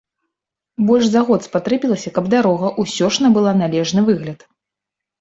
[0.87, 4.47] Больш за год спатрэбілася, каб дарога ўсё ж набыла належны выгляд.